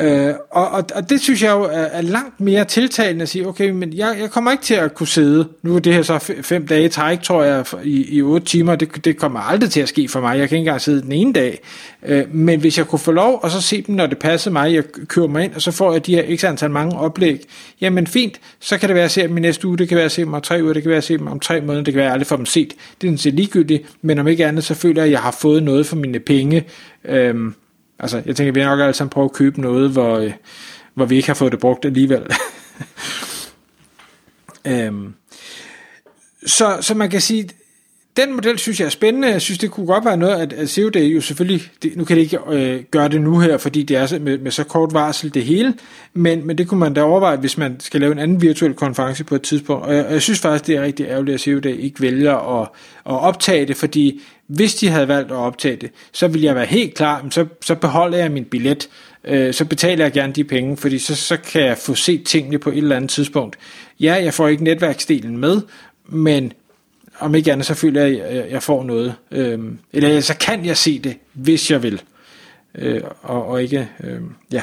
Øh, 0.01 0.35
og, 0.51 0.69
og, 0.71 0.85
og 0.95 1.11
det 1.11 1.21
synes 1.21 1.43
jeg 1.43 1.51
jo 1.51 1.63
er, 1.63 1.69
er 1.69 2.03
langt 2.03 2.41
mere 2.41 2.65
tiltalende 2.65 3.23
at 3.23 3.29
sige, 3.29 3.49
okay, 3.49 3.71
men 3.71 3.93
jeg, 3.93 4.17
jeg 4.21 4.31
kommer 4.31 4.51
ikke 4.51 4.65
til 4.65 4.75
at 4.75 4.95
kunne 4.95 5.07
sidde, 5.07 5.49
nu 5.63 5.77
er 5.77 5.79
det 5.79 5.95
her 5.95 6.03
så 6.03 6.33
fem 6.43 6.67
dage 6.67 6.89
træk, 6.89 7.23
tror 7.23 7.43
jeg, 7.43 7.65
i, 7.85 8.17
i 8.17 8.23
otte 8.23 8.47
timer, 8.47 8.77
det, 8.77 9.05
det 9.05 9.17
kommer 9.17 9.41
aldrig 9.41 9.71
til 9.71 9.81
at 9.81 9.89
ske 9.89 10.09
for 10.09 10.21
mig, 10.21 10.39
jeg 10.39 10.49
kan 10.49 10.57
ikke 10.57 10.69
engang 10.69 10.81
sidde 10.81 11.03
den 11.03 11.13
ene 11.13 11.33
dag, 11.33 11.61
øh, 12.07 12.35
men 12.35 12.61
hvis 12.61 12.79
jeg 12.79 12.87
kunne 12.87 12.99
få 12.99 13.13
lov, 13.13 13.41
og 13.43 13.51
så 13.51 13.61
se 13.61 13.83
dem, 13.83 13.95
når 13.95 14.07
det 14.07 14.19
passer 14.19 14.51
mig, 14.51 14.75
jeg 14.75 14.85
kører 15.09 15.27
mig 15.27 15.45
ind, 15.45 15.55
og 15.55 15.63
så 15.63 15.71
får 15.71 15.93
jeg 15.93 16.07
de 16.07 16.15
her 16.15 16.23
ikke 16.23 16.49
antal 16.49 16.71
mange 16.71 16.99
oplæg, 16.99 17.41
jamen 17.81 18.07
fint, 18.07 18.41
så 18.61 18.79
kan 18.79 18.89
det 18.89 18.95
være 18.95 19.05
at 19.05 19.11
se 19.11 19.23
dem 19.23 19.37
i 19.37 19.41
næste 19.41 19.69
uge, 19.69 19.79
det 19.79 19.89
kan 19.89 19.97
være 19.97 20.05
at 20.05 20.13
se 20.13 20.23
dem 20.23 20.35
om 20.35 20.41
tre 20.41 20.63
uger, 20.63 20.73
det 20.73 20.83
kan 20.83 20.91
være 20.91 20.99
at 20.99 21.05
se 21.05 21.19
dem 21.19 21.27
om 21.27 21.41
tre 21.41 21.61
måneder, 21.61 21.85
det 21.85 21.95
kan 21.95 21.99
være 21.99 22.09
at 22.09 22.13
aldrig 22.13 22.27
få 22.27 22.37
dem 22.37 22.47
set, 22.47 22.69
det 23.01 23.07
er 23.07 23.11
sådan 23.11 23.19
set 23.19 23.35
ligegyldigt, 23.35 23.83
men 24.03 24.19
om 24.19 24.29
ikke 24.29 24.47
andet, 24.47 24.65
så 24.65 24.75
føler 24.75 25.03
jeg, 25.03 25.07
at 25.07 25.13
jeg 25.13 25.21
har 25.21 25.37
fået 25.41 25.63
noget 25.63 25.87
for 25.87 25.97
mine 25.97 26.21
penge, 26.21 26.65
øh, 27.05 27.35
Altså, 27.99 28.23
jeg 28.27 28.37
tænker, 28.37 28.53
vi 28.53 28.61
har 28.61 28.71
nok 28.71 28.81
alle 28.81 28.95
sammen 28.95 29.11
prøvet 29.11 29.29
at 29.29 29.35
købe 29.35 29.61
noget, 29.61 29.91
hvor, 29.91 30.19
øh, 30.19 30.33
hvor 30.95 31.05
vi 31.05 31.17
ikke 31.17 31.29
har 31.29 31.35
fået 31.35 31.53
det 31.53 31.61
brugt 31.61 31.85
alligevel. 31.85 32.23
øhm, 34.67 35.15
så, 36.47 36.79
så 36.81 36.95
man 36.95 37.11
kan 37.11 37.21
sige, 37.21 37.49
den 38.17 38.35
model 38.35 38.59
synes 38.59 38.81
jeg 38.81 38.87
er 38.87 38.91
spændende. 38.91 39.29
Jeg 39.29 39.43
synes, 39.43 39.59
det 39.59 39.71
kunne 39.71 39.87
godt 39.87 40.05
være 40.05 40.17
noget, 40.17 40.35
at, 40.35 40.53
at 40.53 40.69
COD 40.69 40.97
jo 40.97 41.21
selvfølgelig, 41.21 41.63
det, 41.83 41.97
nu 41.97 42.05
kan 42.05 42.17
det 42.17 42.23
ikke 42.23 42.39
øh, 42.51 42.83
gøre 42.91 43.09
det 43.09 43.21
nu 43.21 43.39
her, 43.39 43.59
fordi 43.59 43.83
det 43.83 43.97
er 43.97 44.19
med, 44.19 44.39
med 44.39 44.51
så 44.51 44.65
kort 44.65 44.93
varsel 44.93 45.35
det 45.35 45.45
hele, 45.45 45.75
men, 46.15 46.47
men 46.47 46.59
det 46.59 46.69
kunne 46.69 46.81
man 46.81 46.95
da 46.95 47.03
overveje, 47.03 47.37
hvis 47.37 47.59
man 47.59 47.81
skal 47.81 48.01
lave 48.01 48.13
en 48.13 48.19
anden 48.19 48.43
virtuel 48.43 48.75
konference 48.75 49.25
på 49.25 49.35
et 49.35 49.43
tidspunkt. 49.43 49.87
Og 49.87 49.95
jeg, 49.95 50.07
og 50.07 50.13
jeg 50.13 50.23
synes 50.23 50.41
faktisk, 50.41 50.67
det 50.67 50.77
er 50.77 50.83
rigtig 50.83 51.07
ærgerligt, 51.07 51.35
at 51.35 51.41
COD 51.41 51.67
ikke 51.67 52.01
vælger 52.01 52.61
at, 52.61 52.69
at 53.07 53.21
optage 53.21 53.67
det, 53.67 53.77
fordi 53.77 54.23
hvis 54.47 54.75
de 54.75 54.89
havde 54.89 55.09
valgt 55.09 55.31
at 55.31 55.37
optage 55.37 55.77
det, 55.77 55.91
så 56.13 56.29
ville 56.29 56.47
jeg 56.47 56.55
være 56.55 56.67
helt 56.67 56.95
klar, 56.95 57.27
så, 57.31 57.47
så 57.63 57.75
beholder 57.75 58.19
jeg 58.19 58.31
min 58.31 58.45
billet, 58.45 58.89
øh, 59.25 59.55
så 59.55 59.65
betaler 59.65 60.05
jeg 60.05 60.13
gerne 60.13 60.33
de 60.33 60.45
penge, 60.45 60.77
fordi 60.77 60.99
så, 60.99 61.15
så 61.15 61.37
kan 61.37 61.63
jeg 61.63 61.79
få 61.79 61.95
set 61.95 62.25
tingene 62.25 62.59
på 62.59 62.71
et 62.71 62.77
eller 62.77 62.97
andet 62.97 63.11
tidspunkt. 63.11 63.57
Ja, 64.01 64.15
jeg 64.15 64.35
får 64.35 64.49
ikke 64.49 64.65
netværksdelen 64.65 65.39
med, 65.39 65.61
men 66.09 66.53
om 67.19 67.35
ikke 67.35 67.53
andet, 67.53 67.67
så 67.67 67.75
føler 67.75 68.05
jeg, 68.05 68.21
at 68.21 68.51
jeg, 68.51 68.63
får 68.63 68.85
noget. 68.85 69.15
Øh, 69.31 69.59
eller 69.93 70.21
så 70.21 70.37
kan 70.37 70.65
jeg 70.65 70.77
se 70.77 70.99
det, 70.99 71.17
hvis 71.33 71.71
jeg 71.71 71.83
vil. 71.83 72.03
Øh, 72.75 73.01
og, 73.23 73.47
og 73.47 73.63
ikke, 73.63 73.89
øh, 74.05 74.21
ja. 74.53 74.63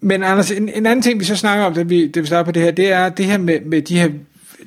Men 0.00 0.22
Anders, 0.22 0.50
en, 0.50 0.68
en 0.68 0.86
anden 0.86 1.02
ting, 1.02 1.20
vi 1.20 1.24
så 1.24 1.36
snakker 1.36 1.64
om, 1.64 1.74
da 1.74 1.82
vi, 1.82 2.08
da 2.08 2.20
vi 2.20 2.26
starter 2.26 2.44
på 2.44 2.52
det 2.52 2.62
her, 2.62 2.70
det 2.70 2.92
er 2.92 3.08
det 3.08 3.26
her 3.26 3.38
med, 3.38 3.60
med 3.60 3.82
de 3.82 4.00
her 4.00 4.08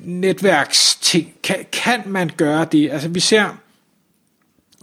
netværksting. 0.00 1.32
Kan, 1.42 1.56
kan 1.72 2.00
man 2.06 2.30
gøre 2.36 2.66
det? 2.72 2.90
Altså 2.90 3.08
vi 3.08 3.20
ser, 3.20 3.58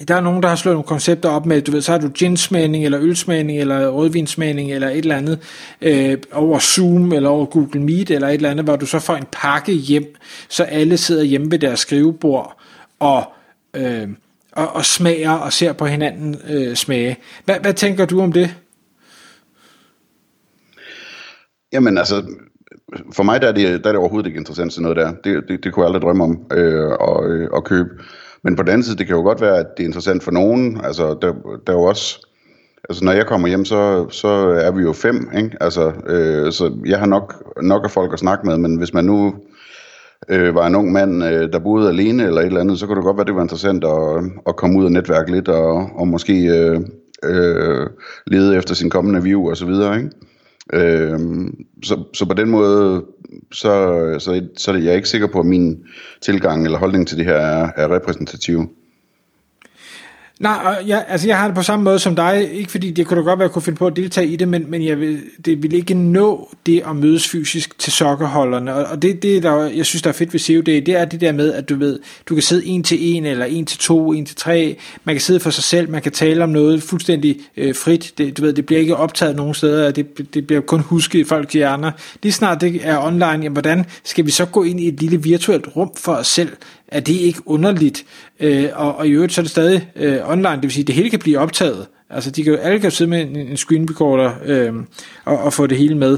der 0.07 0.15
er 0.15 0.21
nogen, 0.21 0.43
der 0.43 0.49
har 0.49 0.55
slået 0.55 0.75
nogle 0.75 0.87
koncepter 0.87 1.29
op 1.29 1.45
med, 1.45 1.61
du 1.61 1.71
ved, 1.71 1.81
så 1.81 1.91
har 1.91 1.99
du 1.99 2.09
ginsmagning, 2.09 2.85
eller 2.85 2.99
ølsmagning, 3.01 3.59
eller 3.59 3.89
rødvinsmagning, 3.89 4.71
eller 4.71 4.89
et 4.89 4.97
eller 4.97 5.17
andet, 5.17 5.39
øh, 5.81 6.17
over 6.31 6.59
Zoom, 6.59 7.13
eller 7.13 7.29
over 7.29 7.45
Google 7.45 7.81
Meet, 7.81 8.11
eller 8.11 8.27
et 8.27 8.33
eller 8.33 8.51
andet, 8.51 8.65
hvor 8.65 8.75
du 8.75 8.85
så 8.85 8.99
får 8.99 9.15
en 9.15 9.27
pakke 9.31 9.71
hjem, 9.71 10.15
så 10.49 10.63
alle 10.63 10.97
sidder 10.97 11.23
hjemme 11.23 11.51
ved 11.51 11.59
deres 11.59 11.79
skrivebord, 11.79 12.61
og, 12.99 13.23
øh, 13.73 14.07
og, 14.51 14.75
og 14.75 14.85
smager, 14.85 15.31
og 15.31 15.53
ser 15.53 15.73
på 15.73 15.85
hinanden 15.85 16.35
øh, 16.49 16.75
smage. 16.75 17.17
Hvad, 17.45 17.55
hvad 17.59 17.73
tænker 17.73 18.05
du 18.05 18.21
om 18.21 18.31
det? 18.31 18.55
Jamen 21.73 21.97
altså, 21.97 22.23
for 23.13 23.23
mig 23.23 23.41
der 23.41 23.47
er, 23.47 23.51
det, 23.51 23.83
der 23.83 23.89
er 23.89 23.93
det 23.93 23.99
overhovedet 23.99 24.27
ikke 24.27 24.39
interessant 24.39 24.73
sådan 24.73 24.83
noget 24.83 24.97
der. 24.97 25.13
Det, 25.23 25.43
det, 25.47 25.63
det 25.63 25.73
kunne 25.73 25.83
jeg 25.83 25.87
aldrig 25.87 26.01
drømme 26.01 26.23
om 26.23 26.45
øh, 26.51 26.91
at, 26.91 27.31
øh, 27.31 27.49
at 27.55 27.63
købe. 27.63 27.89
Men 28.45 28.55
på 28.55 28.63
den 28.63 28.69
anden 28.69 28.83
side, 28.83 28.97
det 28.97 29.07
kan 29.07 29.15
jo 29.15 29.21
godt 29.21 29.41
være, 29.41 29.57
at 29.57 29.65
det 29.77 29.83
er 29.83 29.87
interessant 29.87 30.23
for 30.23 30.31
nogen. 30.31 30.81
Altså, 30.83 31.17
der, 31.21 31.33
der 31.67 31.73
er 31.73 31.77
jo 31.77 31.83
også... 31.83 32.27
Altså, 32.89 33.05
når 33.05 33.11
jeg 33.11 33.25
kommer 33.25 33.47
hjem, 33.47 33.65
så, 33.65 34.09
så 34.09 34.27
er 34.27 34.71
vi 34.71 34.81
jo 34.81 34.93
fem, 34.93 35.29
ikke? 35.37 35.57
Altså, 35.61 35.91
øh, 36.07 36.51
så 36.51 36.77
jeg 36.85 36.99
har 36.99 37.05
nok, 37.05 37.53
nok 37.61 37.83
af 37.83 37.91
folk 37.91 38.13
at 38.13 38.19
snakke 38.19 38.47
med, 38.47 38.57
men 38.57 38.75
hvis 38.75 38.93
man 38.93 39.05
nu 39.05 39.35
øh, 40.29 40.55
var 40.55 40.67
en 40.67 40.75
ung 40.75 40.91
mand, 40.91 41.23
øh, 41.23 41.53
der 41.53 41.59
boede 41.59 41.89
alene 41.89 42.23
eller 42.23 42.41
et 42.41 42.45
eller 42.45 42.59
andet, 42.59 42.79
så 42.79 42.87
kunne 42.87 42.95
det 42.95 43.03
godt 43.03 43.17
være, 43.17 43.25
det 43.25 43.35
var 43.35 43.41
interessant 43.41 43.83
at, 43.83 44.31
at 44.47 44.55
komme 44.55 44.79
ud 44.79 44.85
og 44.85 44.91
netværke 44.91 45.31
lidt, 45.31 45.47
og, 45.47 45.89
og 45.95 46.07
måske 46.07 46.45
øh, 46.45 46.81
øh, 47.23 47.87
lede 48.27 48.57
efter 48.57 48.75
sin 48.75 48.89
kommende 48.89 49.23
view 49.23 49.49
og 49.49 49.57
så 49.57 49.65
videre, 49.65 49.97
ikke? 49.97 50.09
Øh, 50.73 51.19
så, 51.83 52.03
så 52.13 52.25
på 52.25 52.33
den 52.33 52.49
måde, 52.49 53.03
så, 53.51 54.15
så, 54.19 54.47
så 54.57 54.71
er 54.71 54.77
jeg 54.77 54.95
ikke 54.95 55.09
sikker 55.09 55.27
på, 55.27 55.39
at 55.39 55.45
min 55.45 55.83
tilgang 56.21 56.65
eller 56.65 56.77
holdning 56.77 57.07
til 57.07 57.17
det 57.17 57.25
her 57.25 57.35
er, 57.35 57.71
er 57.75 57.95
repræsentativ. 57.95 58.69
Nej, 60.39 60.83
jeg, 60.87 61.05
altså 61.07 61.27
jeg 61.27 61.37
har 61.37 61.47
det 61.47 61.55
på 61.55 61.61
samme 61.61 61.83
måde 61.83 61.99
som 61.99 62.15
dig, 62.15 62.49
ikke 62.53 62.71
fordi 62.71 62.91
det 62.91 63.07
kunne 63.07 63.17
da 63.17 63.23
godt 63.23 63.39
være, 63.39 63.45
at 63.45 63.49
jeg 63.49 63.53
kunne 63.53 63.61
finde 63.61 63.77
på 63.77 63.87
at 63.87 63.95
deltage 63.95 64.27
i 64.27 64.35
det, 64.35 64.47
men, 64.47 64.71
men 64.71 64.85
jeg 64.85 64.99
vil, 64.99 65.21
det 65.45 65.63
vil 65.63 65.73
ikke 65.73 65.93
nå 65.93 66.49
det 66.65 66.83
at 66.89 66.95
mødes 66.95 67.27
fysisk 67.27 67.79
til 67.79 67.93
sokkerholderne, 67.93 68.73
og, 68.73 68.85
og 68.85 69.01
det, 69.01 69.23
det 69.23 69.43
der, 69.43 69.55
jeg 69.55 69.85
synes, 69.85 70.01
der 70.01 70.09
er 70.09 70.13
fedt 70.13 70.33
ved 70.33 70.39
COD, 70.39 70.63
det 70.63 70.89
er 70.89 71.05
det 71.05 71.21
der 71.21 71.31
med, 71.31 71.53
at 71.53 71.69
du 71.69 71.75
ved, 71.75 71.99
du 72.29 72.33
kan 72.33 72.41
sidde 72.41 72.65
en 72.65 72.83
til 72.83 73.15
en, 73.15 73.25
eller 73.25 73.45
en 73.45 73.65
til 73.65 73.79
to, 73.79 74.13
en 74.13 74.25
til 74.25 74.35
tre, 74.35 74.77
man 75.03 75.15
kan 75.15 75.21
sidde 75.21 75.39
for 75.39 75.49
sig 75.49 75.63
selv, 75.63 75.89
man 75.89 76.01
kan 76.01 76.11
tale 76.11 76.43
om 76.43 76.49
noget 76.49 76.83
fuldstændig 76.83 77.39
øh, 77.57 77.75
frit, 77.75 78.13
det, 78.17 78.37
du 78.37 78.41
ved, 78.41 78.53
det 78.53 78.65
bliver 78.65 78.79
ikke 78.79 78.95
optaget 78.95 79.35
nogen 79.35 79.53
steder, 79.53 79.91
det, 79.91 80.33
det 80.33 80.47
bliver 80.47 80.61
kun 80.61 80.79
husket 80.79 81.19
i 81.19 81.23
folks 81.23 81.53
hjerner. 81.53 81.91
Lige 82.23 82.33
snart 82.33 82.61
det 82.61 82.79
er 82.83 83.05
online, 83.05 83.25
jamen, 83.25 83.51
hvordan 83.51 83.85
skal 84.03 84.25
vi 84.25 84.31
så 84.31 84.45
gå 84.45 84.63
ind 84.63 84.79
i 84.79 84.87
et 84.87 85.01
lille 85.01 85.23
virtuelt 85.23 85.67
rum 85.75 85.91
for 85.97 86.13
os 86.13 86.27
selv, 86.27 86.49
er 86.95 86.99
det 86.99 87.13
ikke 87.13 87.39
underligt? 87.45 88.05
Øh, 88.39 88.69
og, 88.73 88.95
og 88.95 89.07
i 89.07 89.11
øvrigt 89.11 89.33
så 89.33 89.41
er 89.41 89.43
det 89.43 89.51
stadig 89.51 89.89
øh, 89.95 90.29
online, 90.29 90.55
det 90.55 90.63
vil 90.63 90.71
sige, 90.71 90.83
at 90.83 90.87
det 90.87 90.95
hele 90.95 91.09
kan 91.09 91.19
blive 91.19 91.39
optaget. 91.39 91.87
Altså, 92.09 92.31
de 92.31 92.43
kan 92.43 92.53
jo, 92.53 92.59
alle 92.59 92.79
kan 92.79 92.91
sidde 92.91 93.09
med 93.09 93.21
en, 93.21 93.35
en 93.35 93.57
screen 93.57 93.89
recorder 93.89 94.31
øh, 94.45 94.73
og, 95.25 95.39
og 95.39 95.53
få 95.53 95.67
det 95.67 95.77
hele 95.77 95.97
med. 95.97 96.17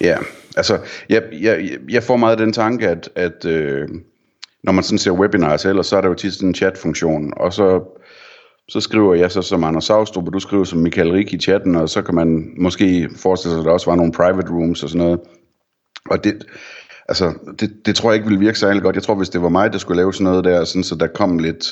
Ja, 0.00 0.16
altså, 0.56 0.78
jeg, 1.08 1.22
jeg, 1.40 1.78
jeg 1.88 2.02
får 2.02 2.16
meget 2.16 2.38
den 2.38 2.52
tanke, 2.52 2.88
at, 2.88 3.10
at 3.14 3.44
øh, 3.44 3.88
når 4.64 4.72
man 4.72 4.84
sådan 4.84 4.98
ser 4.98 5.10
webinars 5.10 5.64
ellers, 5.64 5.86
så 5.86 5.96
er 5.96 6.00
der 6.00 6.08
jo 6.08 6.14
tit 6.14 6.34
sådan 6.34 6.48
en 6.48 6.54
chat-funktion, 6.54 7.32
og 7.36 7.52
så, 7.52 7.80
så 8.68 8.80
skriver 8.80 9.14
jeg 9.14 9.32
så 9.32 9.42
som 9.42 9.64
Anders 9.64 9.84
Saustrup, 9.84 10.26
og 10.26 10.32
du 10.32 10.38
skriver 10.38 10.64
som 10.64 10.78
Michael 10.78 11.10
Rik 11.10 11.32
i 11.32 11.38
chatten, 11.38 11.76
og 11.76 11.88
så 11.88 12.02
kan 12.02 12.14
man 12.14 12.52
måske 12.58 13.08
forestille 13.16 13.52
sig, 13.52 13.60
at 13.60 13.64
der 13.64 13.72
også 13.72 13.90
var 13.90 13.96
nogle 13.96 14.12
private 14.12 14.50
rooms 14.50 14.82
og 14.82 14.88
sådan 14.88 15.06
noget. 15.06 15.20
Og 16.10 16.24
det, 16.24 16.44
altså, 17.08 17.34
det, 17.60 17.86
det 17.86 17.96
tror 17.96 18.10
jeg 18.10 18.16
ikke 18.16 18.28
ville 18.28 18.40
virke 18.40 18.58
særlig 18.58 18.82
godt. 18.82 18.96
Jeg 18.96 19.02
tror, 19.02 19.14
hvis 19.14 19.28
det 19.28 19.42
var 19.42 19.48
mig, 19.48 19.72
der 19.72 19.78
skulle 19.78 19.96
lave 19.96 20.12
sådan 20.12 20.24
noget 20.24 20.44
der, 20.44 20.64
sådan, 20.64 20.84
så 20.84 20.94
der 20.94 21.06
kom 21.06 21.38
lidt, 21.38 21.66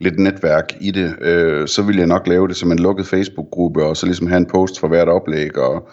lidt 0.00 0.18
netværk 0.18 0.72
i 0.80 0.90
det, 0.90 1.14
øh, 1.20 1.68
så 1.68 1.82
ville 1.82 1.98
jeg 1.98 2.08
nok 2.08 2.26
lave 2.26 2.48
det 2.48 2.56
som 2.56 2.72
en 2.72 2.78
lukket 2.78 3.06
Facebook-gruppe, 3.06 3.84
og 3.84 3.96
så 3.96 4.06
ligesom 4.06 4.26
have 4.26 4.38
en 4.38 4.46
post 4.46 4.80
for 4.80 4.88
hvert 4.88 5.08
oplæg, 5.08 5.58
og 5.58 5.88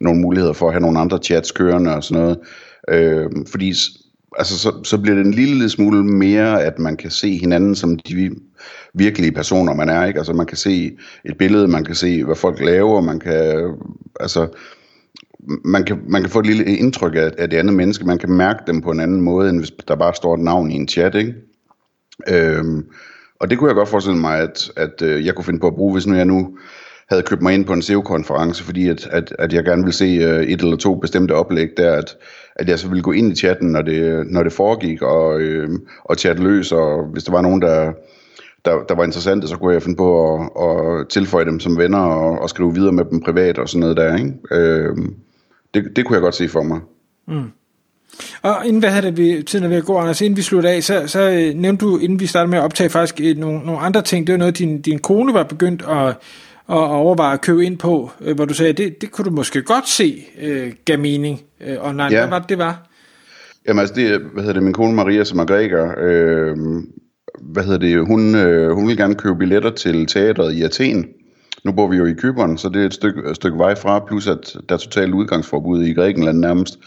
nogle 0.00 0.20
muligheder 0.20 0.52
for 0.52 0.66
at 0.66 0.72
have 0.72 0.80
nogle 0.80 0.98
andre 0.98 1.18
chats 1.18 1.52
kørende 1.52 1.94
og 1.94 2.04
sådan 2.04 2.22
noget. 2.22 2.38
Øh, 2.90 3.30
fordi 3.50 3.74
altså, 4.38 4.58
så, 4.58 4.72
så 4.84 4.98
bliver 4.98 5.16
det 5.16 5.26
en 5.26 5.34
lille 5.34 5.68
smule 5.68 6.04
mere, 6.04 6.62
at 6.62 6.78
man 6.78 6.96
kan 6.96 7.10
se 7.10 7.38
hinanden 7.38 7.74
som 7.74 7.98
de 7.98 8.30
virkelige 8.94 9.32
personer, 9.32 9.74
man 9.74 9.88
er. 9.88 10.04
Ikke? 10.04 10.18
Altså 10.18 10.32
man 10.32 10.46
kan 10.46 10.56
se 10.56 10.96
et 11.24 11.38
billede, 11.38 11.68
man 11.68 11.84
kan 11.84 11.94
se, 11.94 12.24
hvad 12.24 12.36
folk 12.36 12.60
laver, 12.60 13.00
man 13.00 13.20
kan, 13.20 13.74
altså, 14.20 14.48
man 15.64 15.84
kan, 15.84 16.00
man 16.08 16.22
kan 16.22 16.30
få 16.30 16.38
et 16.38 16.46
lille 16.46 16.64
indtryk 16.64 17.14
af, 17.14 17.32
af 17.38 17.50
det 17.50 17.56
andet 17.56 17.74
menneske, 17.74 18.06
man 18.06 18.18
kan 18.18 18.30
mærke 18.30 18.58
dem 18.66 18.80
på 18.80 18.90
en 18.90 19.00
anden 19.00 19.20
måde, 19.20 19.50
end 19.50 19.58
hvis 19.58 19.72
der 19.88 19.96
bare 19.96 20.14
står 20.14 20.34
et 20.34 20.40
navn 20.40 20.70
i 20.70 20.74
en 20.74 20.88
chat, 20.88 21.14
ikke? 21.14 21.34
Øhm, 22.28 22.86
og 23.40 23.50
det 23.50 23.58
kunne 23.58 23.68
jeg 23.68 23.74
godt 23.74 23.88
forestille 23.88 24.18
mig, 24.18 24.38
at, 24.38 24.70
at 24.76 25.02
øh, 25.02 25.26
jeg 25.26 25.34
kunne 25.34 25.44
finde 25.44 25.60
på 25.60 25.66
at 25.66 25.74
bruge, 25.74 25.92
hvis 25.92 26.06
nu 26.06 26.14
jeg 26.14 26.24
nu 26.24 26.58
havde 27.08 27.22
købt 27.22 27.42
mig 27.42 27.54
ind 27.54 27.64
på 27.64 27.72
en 27.72 27.82
SEO-konference, 27.82 28.64
fordi 28.64 28.88
at, 28.88 29.08
at, 29.12 29.34
at 29.38 29.52
jeg 29.52 29.64
gerne 29.64 29.84
vil 29.84 29.92
se 29.92 30.04
øh, 30.04 30.42
et 30.42 30.60
eller 30.60 30.76
to 30.76 30.94
bestemte 30.94 31.32
oplæg 31.32 31.68
der, 31.76 31.92
at, 31.92 32.16
at 32.56 32.68
jeg 32.68 32.78
så 32.78 32.88
ville 32.88 33.02
gå 33.02 33.12
ind 33.12 33.32
i 33.32 33.36
chatten, 33.36 33.72
når 33.72 33.82
det, 33.82 34.26
når 34.26 34.42
det 34.42 34.52
foregik, 34.52 35.02
og, 35.02 35.40
øh, 35.40 35.70
og 36.04 36.16
chatte 36.16 36.42
løs, 36.42 36.72
og 36.72 37.06
hvis 37.12 37.24
der 37.24 37.32
var 37.32 37.42
nogen, 37.42 37.62
der, 37.62 37.92
der, 38.64 38.84
der 38.88 38.94
var 38.94 39.04
interessante, 39.04 39.48
så 39.48 39.56
kunne 39.56 39.74
jeg 39.74 39.82
finde 39.82 39.96
på 39.96 40.34
at, 40.34 40.50
at 40.68 41.08
tilføje 41.08 41.44
dem 41.44 41.60
som 41.60 41.78
venner, 41.78 41.98
og, 41.98 42.38
og 42.38 42.50
skrive 42.50 42.74
videre 42.74 42.92
med 42.92 43.04
dem 43.04 43.20
privat, 43.20 43.58
og 43.58 43.68
sådan 43.68 43.80
noget 43.80 43.96
der, 43.96 44.16
ikke? 44.16 44.32
Øh, 44.50 44.96
det, 45.76 45.96
det 45.96 46.04
kunne 46.04 46.14
jeg 46.14 46.22
godt 46.22 46.34
se 46.34 46.48
for 46.48 46.62
mig. 46.62 46.80
Mm. 47.28 47.50
Og 48.42 48.66
inden 48.66 48.80
hvad 48.80 48.90
havde 48.90 49.16
det, 49.16 49.46
tiden 49.46 49.64
er 49.64 49.68
ved 49.68 49.76
at 49.76 49.84
gå, 49.84 49.98
Anders, 49.98 50.20
inden 50.20 50.36
vi 50.36 50.42
slutter 50.42 50.70
af, 50.70 50.82
så, 50.82 51.02
så 51.06 51.30
øh, 51.30 51.54
nævnte 51.54 51.84
du, 51.84 51.98
inden 51.98 52.20
vi 52.20 52.26
startede 52.26 52.50
med 52.50 52.58
at 52.58 52.64
optage 52.64 52.90
faktisk 52.90 53.20
øh, 53.20 53.36
nogle, 53.36 53.58
nogle 53.58 53.80
andre 53.80 54.02
ting, 54.02 54.26
det 54.26 54.32
var 54.32 54.38
noget, 54.38 54.58
din, 54.58 54.80
din 54.80 54.98
kone 54.98 55.34
var 55.34 55.42
begyndt 55.42 55.82
at, 55.82 56.08
at 56.08 56.16
overveje 56.68 57.34
at 57.34 57.40
købe 57.40 57.64
ind 57.64 57.78
på, 57.78 58.10
øh, 58.20 58.34
hvor 58.34 58.44
du 58.44 58.54
sagde, 58.54 58.72
det, 58.72 59.00
det 59.00 59.10
kunne 59.10 59.24
du 59.24 59.30
måske 59.30 59.62
godt 59.62 59.88
se 59.88 60.24
øh, 60.42 60.72
gav 60.84 60.98
mening 60.98 61.40
øh, 61.66 61.76
online. 61.80 62.02
Ja. 62.02 62.20
Hvad 62.20 62.28
var 62.28 62.38
det, 62.38 62.48
det 62.48 62.58
var? 62.58 62.88
Jamen 63.68 63.80
altså, 63.80 63.94
det, 63.94 64.20
hvad 64.32 64.42
hedder 64.42 64.54
det, 64.54 64.62
min 64.62 64.72
kone 64.72 64.94
Maria, 64.94 65.24
som 65.24 65.38
er 65.38 65.44
græker, 65.44 65.94
øh, 65.98 66.56
hvad 67.42 67.64
hedder 67.64 67.78
det, 67.78 68.06
hun, 68.06 68.34
øh, 68.34 68.70
hun 68.70 68.88
vil 68.88 68.96
gerne 68.96 69.14
købe 69.14 69.38
billetter 69.38 69.70
til 69.70 70.06
teatret 70.06 70.52
i 70.52 70.62
Athen. 70.62 71.06
Nu 71.66 71.72
bor 71.72 71.86
vi 71.86 71.96
jo 71.96 72.06
i 72.06 72.12
Kyberen, 72.12 72.58
så 72.58 72.68
det 72.68 72.82
er 72.82 72.86
et 72.86 72.94
stykke, 72.94 73.30
et 73.30 73.36
stykke 73.36 73.58
vej 73.58 73.74
fra, 73.74 74.04
plus 74.06 74.26
at 74.26 74.56
der 74.68 74.74
er 74.74 74.78
totalt 74.78 75.14
udgangsforbud 75.14 75.84
i 75.84 75.92
Grækenland 75.92 76.38
nærmest. 76.38 76.78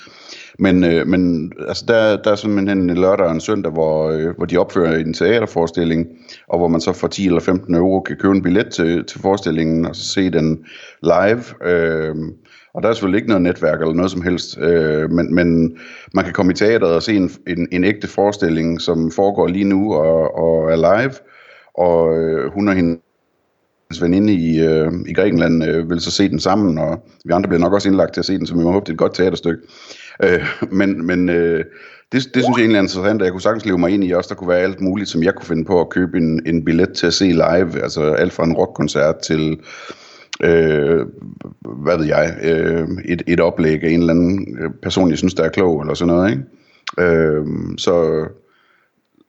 Men, 0.60 0.84
øh, 0.84 1.08
men 1.08 1.52
altså 1.68 1.86
der, 1.88 2.18
der 2.18 2.32
er 2.32 2.36
simpelthen 2.36 2.90
en 2.90 2.98
lørdag 2.98 3.26
og 3.26 3.32
en 3.32 3.42
søndag, 3.42 3.72
hvor, 3.72 4.10
øh, 4.10 4.36
hvor 4.38 4.46
de 4.46 4.58
opfører 4.58 4.98
en 4.98 5.14
teaterforestilling, 5.14 6.08
og 6.48 6.58
hvor 6.58 6.68
man 6.68 6.82
så 6.82 6.94
for 6.94 7.08
10 7.08 7.26
eller 7.26 7.40
15 7.40 7.76
euro 7.76 8.00
kan 8.00 8.18
købe 8.18 8.36
en 8.36 8.42
billet 8.42 8.70
til, 8.70 9.06
til 9.06 9.22
forestillingen, 9.22 9.86
og 9.86 9.96
så 9.96 10.06
se 10.06 10.30
den 10.30 10.60
live. 11.04 11.70
Øh, 11.72 12.16
og 12.74 12.84
der 12.84 12.90
er 12.90 12.94
selvfølgelig 12.94 13.18
ikke 13.18 13.30
noget 13.30 13.44
netværk 13.44 13.82
eller 13.82 13.94
noget 13.94 14.12
som 14.12 14.22
helst, 14.22 14.60
øh, 14.60 15.12
men, 15.12 15.36
men 15.36 15.78
man 16.14 16.24
kan 16.24 16.34
komme 16.34 16.52
i 16.52 16.56
teateret 16.56 16.96
og 16.96 17.04
se 17.04 17.16
en, 17.16 17.32
en, 17.48 17.68
en 17.72 17.84
ægte 17.84 18.08
forestilling, 18.08 18.82
som 18.82 19.12
foregår 19.12 19.48
lige 19.48 19.66
nu 19.66 19.94
og, 19.94 20.38
og 20.38 20.72
er 20.72 20.76
live, 20.76 21.14
og 21.74 22.18
øh, 22.18 22.54
hun 22.54 22.68
og 22.68 22.76
hende 22.76 23.00
veninde 23.98 24.34
i, 24.34 24.60
øh, 24.60 24.92
i 25.08 25.14
Grækenland 25.14 25.64
øh, 25.64 25.90
vil 25.90 26.00
så 26.00 26.12
se 26.12 26.30
den 26.30 26.40
sammen, 26.40 26.78
og 26.78 27.08
vi 27.26 27.32
andre 27.32 27.48
bliver 27.48 27.62
nok 27.62 27.74
også 27.74 27.90
indlagt 27.90 28.14
til 28.14 28.22
at 28.22 28.26
se 28.26 28.38
den, 28.38 28.48
så 28.48 28.56
vi 28.56 28.64
må 28.64 28.72
håbe, 28.72 28.84
det 28.84 28.90
er 28.90 28.94
et 28.94 29.00
godt 29.00 29.14
teaterstykke. 29.14 29.62
Øh, 30.24 30.46
men 30.72 31.06
men 31.06 31.30
øh, 31.30 31.66
det, 32.12 32.24
det 32.34 32.44
synes 32.44 32.58
jeg 32.58 32.60
egentlig 32.60 32.78
er 32.78 32.82
interessant, 32.82 33.22
at 33.22 33.26
jeg 33.26 33.32
kunne 33.32 33.42
sagtens 33.42 33.66
leve 33.66 33.78
mig 33.78 33.92
ind 33.92 34.04
i 34.04 34.12
også. 34.12 34.28
Der 34.30 34.36
kunne 34.36 34.48
være 34.50 34.60
alt 34.60 34.82
muligt, 34.82 35.10
som 35.10 35.24
jeg 35.24 35.36
kunne 35.36 35.46
finde 35.46 35.66
på 35.66 35.82
at 35.82 35.90
købe 35.90 36.18
en, 36.18 36.42
en 36.46 36.66
billet 36.66 36.94
til 36.94 37.08
at 37.08 37.14
se 37.14 37.26
live. 37.26 37.84
Altså 37.84 38.02
alt 38.02 38.34
fra 38.34 38.44
en 38.44 38.54
rockkoncert 38.54 39.16
til, 39.18 39.60
øh, 40.44 41.06
hvad 41.84 41.98
ved 41.98 42.06
jeg, 42.06 42.36
øh, 42.44 42.88
et, 43.06 43.22
et 43.28 43.40
oplæg 43.40 43.84
af 43.84 43.90
en 43.90 44.00
eller 44.00 44.14
anden 44.14 44.58
øh, 44.60 44.70
person, 44.84 45.10
jeg 45.10 45.18
synes, 45.18 45.34
der 45.34 45.44
er 45.44 45.50
klog, 45.50 45.82
eller 45.82 45.94
sådan 45.94 46.14
noget. 46.14 46.32
Ikke? 46.32 46.44
Øh, 47.00 47.46
så 47.78 48.26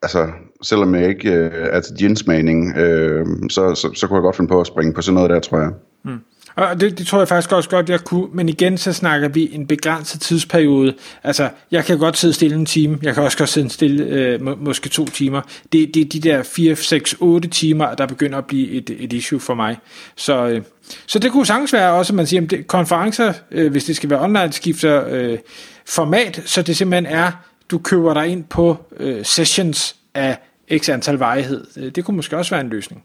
altså, 0.02 0.28
selvom 0.62 0.94
jeg 0.94 1.08
ikke 1.08 1.30
øh, 1.30 1.68
er 1.72 1.80
til 1.80 1.96
ginsmagning, 1.96 2.76
øh, 2.76 3.26
så, 3.50 3.74
så, 3.74 3.90
så 3.94 4.06
kunne 4.06 4.16
jeg 4.16 4.22
godt 4.22 4.36
finde 4.36 4.48
på 4.48 4.60
at 4.60 4.66
springe 4.66 4.92
på 4.92 5.02
sådan 5.02 5.14
noget 5.14 5.30
der, 5.30 5.40
tror 5.40 5.58
jeg. 5.58 5.70
Mm. 6.04 6.20
Og 6.56 6.80
det, 6.80 6.98
det 6.98 7.06
tror 7.06 7.18
jeg 7.18 7.28
faktisk 7.28 7.52
også 7.52 7.70
godt, 7.70 7.88
jeg 7.88 8.00
kunne, 8.00 8.26
men 8.32 8.48
igen, 8.48 8.78
så 8.78 8.92
snakker 8.92 9.28
vi 9.28 9.50
en 9.52 9.66
begrænset 9.66 10.20
tidsperiode. 10.20 10.94
Altså, 11.24 11.48
jeg 11.70 11.84
kan 11.84 11.98
godt 11.98 12.18
sidde 12.18 12.34
stille 12.34 12.56
en 12.56 12.66
time, 12.66 12.98
jeg 13.02 13.14
kan 13.14 13.22
også 13.22 13.38
godt 13.38 13.48
sidde 13.48 13.70
stille 13.70 14.04
øh, 14.04 14.42
må, 14.42 14.54
måske 14.54 14.88
to 14.88 15.06
timer. 15.06 15.40
Det, 15.72 15.94
det 15.94 16.00
er 16.00 16.08
de 16.08 16.20
der 16.20 16.42
4, 16.42 16.76
6, 16.76 17.14
8 17.20 17.48
timer, 17.48 17.94
der 17.94 18.06
begynder 18.06 18.38
at 18.38 18.44
blive 18.44 18.70
et, 18.70 18.90
et 18.98 19.12
issue 19.12 19.40
for 19.40 19.54
mig. 19.54 19.78
Så, 20.16 20.46
øh, 20.46 20.62
så 21.06 21.18
det 21.18 21.32
kunne 21.32 21.46
sagtens 21.46 21.72
være 21.72 21.92
også, 21.92 22.12
at 22.12 22.16
man 22.16 22.26
siger, 22.26 22.42
at 22.52 22.66
konferencer, 22.66 23.32
øh, 23.50 23.70
hvis 23.70 23.84
det 23.84 23.96
skal 23.96 24.10
være 24.10 24.20
online, 24.20 24.52
skifter 24.52 25.04
øh, 25.10 25.38
format, 25.86 26.42
så 26.44 26.62
det 26.62 26.76
simpelthen 26.76 27.06
er, 27.06 27.32
du 27.70 27.78
køber 27.78 28.14
dig 28.14 28.26
ind 28.26 28.44
på 28.44 28.76
øh, 28.96 29.24
sessions 29.24 29.96
af 30.14 30.38
x 30.78 30.88
antal 30.88 31.16
varighed. 31.16 31.66
Øh, 31.76 31.92
det 31.94 32.04
kunne 32.04 32.16
måske 32.16 32.36
også 32.36 32.50
være 32.50 32.60
en 32.60 32.68
løsning. 32.68 33.04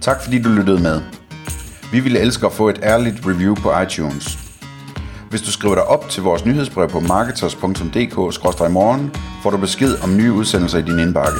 Tak 0.00 0.22
fordi 0.22 0.42
du 0.42 0.48
lyttede 0.48 0.82
med. 0.82 1.00
Vi 1.92 2.00
ville 2.00 2.20
elske 2.20 2.46
at 2.46 2.52
få 2.52 2.68
et 2.68 2.80
ærligt 2.82 3.26
review 3.26 3.54
på 3.54 3.80
iTunes. 3.80 4.38
Hvis 5.30 5.42
du 5.42 5.50
skriver 5.50 5.74
dig 5.74 5.84
op 5.84 6.08
til 6.08 6.22
vores 6.22 6.44
nyhedsbrev 6.44 6.88
på 6.88 7.00
marketers.dk-morgen, 7.00 9.14
får 9.42 9.50
du 9.50 9.56
besked 9.56 10.02
om 10.02 10.16
nye 10.16 10.32
udsendelser 10.32 10.78
i 10.78 10.82
din 10.82 10.98
indbakke. 10.98 11.38